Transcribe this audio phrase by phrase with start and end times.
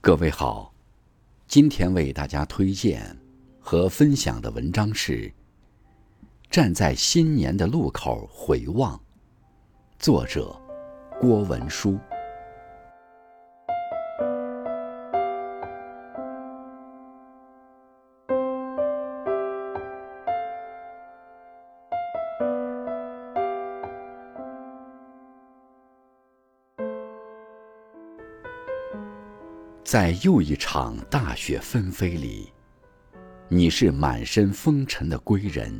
[0.00, 0.72] 各位好，
[1.48, 3.18] 今天为大家推荐
[3.58, 5.28] 和分享的文章是
[6.48, 8.96] 《站在新年的路口回望》，
[9.98, 10.56] 作者
[11.20, 11.98] 郭文书。
[29.90, 32.52] 在又一场大雪纷飞里，
[33.48, 35.72] 你是满身风尘的归人，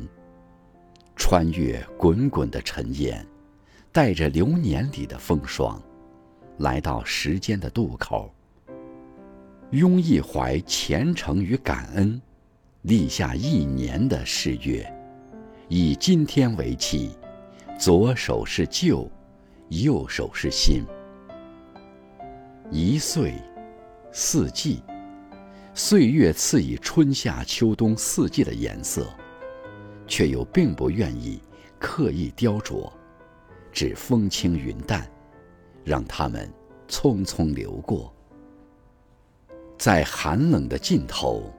[1.15, 3.23] 穿越滚滚的尘烟，
[3.91, 5.79] 带着流年里的风霜，
[6.57, 8.33] 来到时间的渡口，
[9.69, 12.19] 拥一怀虔诚与感恩，
[12.81, 14.91] 立下一年的誓约，
[15.67, 17.11] 以今天为契，
[17.77, 19.07] 左手是旧，
[19.67, 20.83] 右手是新，
[22.71, 23.35] 一岁。
[24.11, 24.81] 四季，
[25.75, 29.07] 岁月赐以春夏秋冬四季的颜色，
[30.07, 31.39] 却又并不愿意
[31.77, 32.91] 刻意雕琢，
[33.71, 35.07] 只风轻云淡，
[35.83, 36.51] 让它们
[36.87, 38.11] 匆匆流过，
[39.77, 41.53] 在寒冷的尽头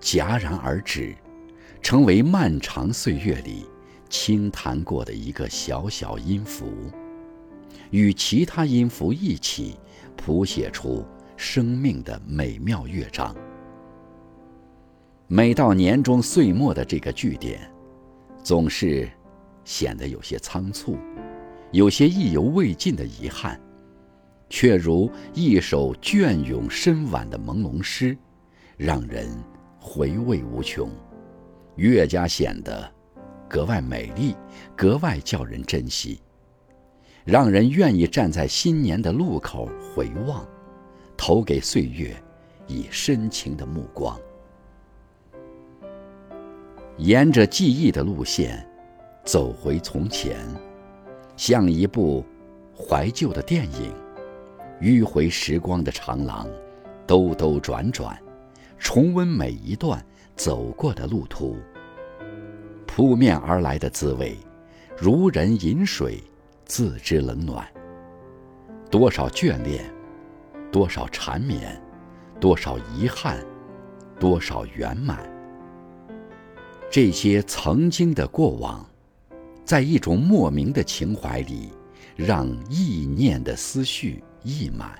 [0.00, 1.12] 戛然而止，
[1.82, 3.66] 成为漫长岁月里
[4.08, 6.72] 轻弹过的一个小小音符，
[7.90, 9.76] 与其他音符一起
[10.16, 11.04] 谱写出。
[11.36, 13.34] 生命的美妙乐章。
[15.28, 17.60] 每到年终岁末的这个句点，
[18.42, 19.08] 总是
[19.64, 20.96] 显得有些仓促，
[21.72, 23.60] 有些意犹未尽的遗憾，
[24.48, 28.16] 却如一首隽永深婉的朦胧诗，
[28.76, 29.28] 让人
[29.80, 30.88] 回味无穷，
[31.74, 32.88] 越加显得
[33.48, 34.36] 格外美丽，
[34.76, 36.20] 格外叫人珍惜，
[37.24, 40.46] 让人愿意站在新年的路口回望。
[41.16, 42.14] 投给岁月
[42.66, 44.18] 以深情的目光，
[46.98, 48.64] 沿着记忆的路线
[49.24, 50.38] 走回从前，
[51.36, 52.24] 像一部
[52.76, 53.92] 怀旧的电影，
[54.80, 56.46] 迂回时光的长廊，
[57.06, 58.16] 兜兜转转，
[58.78, 60.04] 重温每一段
[60.36, 61.56] 走过的路途。
[62.86, 64.36] 扑面而来的滋味，
[64.96, 66.22] 如人饮水，
[66.64, 67.66] 自知冷暖。
[68.90, 69.95] 多少眷恋。
[70.70, 71.80] 多少缠绵，
[72.40, 73.44] 多少遗憾，
[74.20, 75.28] 多少圆满。
[76.90, 78.88] 这些曾经的过往，
[79.64, 81.70] 在一种莫名的情怀里，
[82.14, 84.98] 让意念的思绪溢满。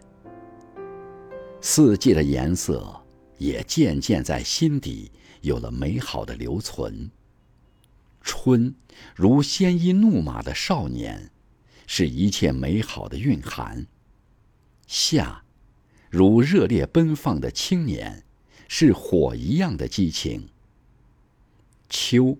[1.60, 2.94] 四季的颜色
[3.38, 5.10] 也渐渐在心底
[5.40, 7.10] 有了美好的留存。
[8.20, 8.74] 春，
[9.14, 11.30] 如鲜衣怒马的少年，
[11.86, 13.86] 是一切美好的蕴含。
[14.86, 15.42] 夏。
[16.10, 18.22] 如热烈奔放的青年，
[18.68, 20.48] 是火一样的激情。
[21.88, 22.36] 秋，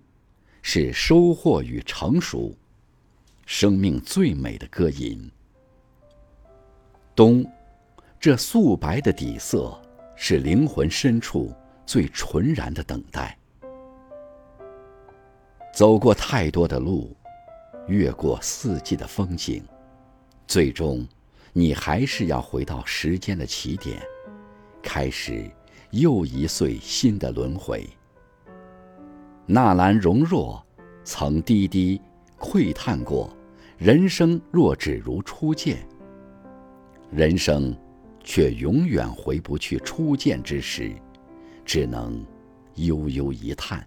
[0.63, 2.55] 是收获与成熟，
[3.45, 5.31] 生命最美的歌吟。
[7.15, 7.45] 冬，
[8.19, 9.81] 这素白的底色，
[10.17, 11.55] 是灵魂深处
[11.87, 13.39] 最纯然的等待。
[15.73, 17.15] 走过太多的路，
[17.87, 19.63] 越过四季的风景，
[20.47, 21.07] 最终。
[21.59, 23.99] 你还是要回到时间的起点，
[24.83, 25.51] 开始
[25.91, 27.89] 又一岁新的轮回。
[29.47, 30.63] 纳兰容若
[31.03, 31.99] 曾低低
[32.39, 33.35] 喟叹过
[33.79, 35.79] ：“人生若只如初见。”
[37.11, 37.75] 人生
[38.23, 40.95] 却永远回不去初见之时，
[41.65, 42.23] 只能
[42.75, 43.83] 悠悠一叹。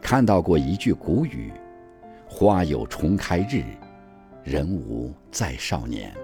[0.00, 1.52] 看到过一句古语
[2.24, 3.64] ：“花有重开日。”
[4.44, 6.14] 人无再少年。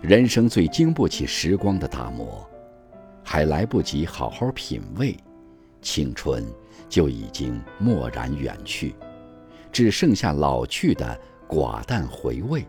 [0.00, 2.44] 人生最经不起时光的打磨，
[3.22, 5.16] 还来不及好好品味，
[5.80, 6.44] 青春
[6.88, 8.96] 就已经蓦然远去，
[9.70, 11.16] 只剩下老去的
[11.48, 12.66] 寡淡回味。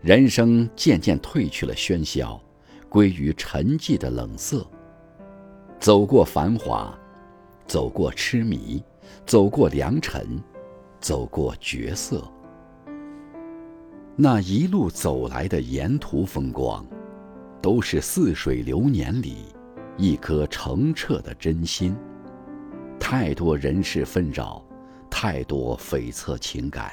[0.00, 2.40] 人生渐渐褪去了喧嚣，
[2.88, 4.66] 归于沉寂的冷色。
[5.78, 6.98] 走过繁华，
[7.66, 8.82] 走过痴迷，
[9.26, 10.42] 走过良辰，
[10.98, 12.26] 走过绝色。
[14.14, 16.86] 那一路走来的沿途风光，
[17.62, 19.46] 都是似水流年里
[19.96, 21.96] 一颗澄澈的真心。
[23.00, 24.62] 太多人事纷扰，
[25.10, 26.92] 太多悱恻情感，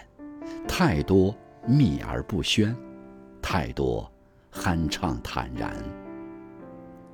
[0.65, 1.35] 太多
[1.67, 2.73] 秘而不宣，
[3.41, 4.09] 太多
[4.53, 5.75] 酣畅坦然。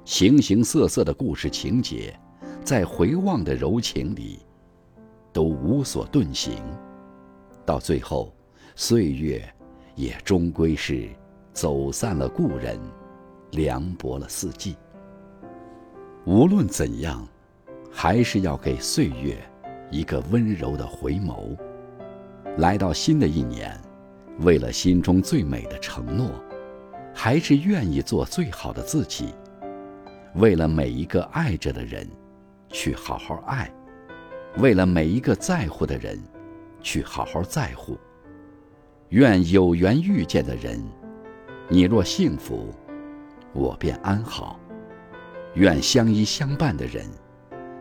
[0.06, 2.18] 形形色色的故事情节，
[2.64, 4.38] 在回望的柔情里，
[5.34, 6.54] 都无所遁形。
[7.66, 8.32] 到最后，
[8.76, 9.44] 岁月。
[9.96, 11.10] 也终归是
[11.54, 12.80] 走散了故人，
[13.52, 14.76] 凉薄了四季。
[16.26, 17.26] 无论怎样，
[17.92, 19.38] 还是要给岁月
[19.90, 21.58] 一个温柔的回眸。
[22.58, 23.80] 来到新的一年，
[24.40, 26.30] 为了心中最美的承诺，
[27.14, 29.34] 还是愿意做最好的自己。
[30.36, 32.06] 为了每一个爱着的人，
[32.68, 33.70] 去好好爱；
[34.58, 36.22] 为了每一个在乎的人，
[36.82, 37.98] 去好好在乎。
[39.16, 40.78] 愿有缘遇见的人，
[41.70, 42.76] 你若幸福，
[43.54, 44.60] 我便安好。
[45.54, 47.10] 愿相依相伴的人，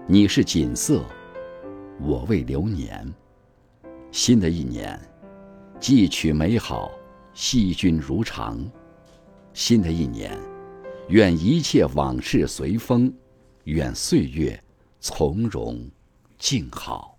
[0.06, 1.04] 你是锦瑟，
[2.00, 3.12] 我为流年。
[4.12, 4.96] 新的一年，
[5.80, 6.92] 寄取美好，
[7.32, 8.64] 惜君如常。
[9.52, 10.38] 新的一年，
[11.08, 13.12] 愿一切往事随风，
[13.64, 14.62] 愿岁月
[15.00, 15.84] 从容
[16.38, 17.13] 静好。